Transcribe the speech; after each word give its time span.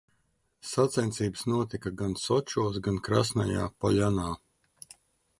Sacensības 0.67 1.43
notika 1.49 1.91
gan 1.99 2.15
Sočos, 2.21 2.79
gan 2.87 2.97
Krasnajā 3.09 3.67
Poļanā. 3.85 4.31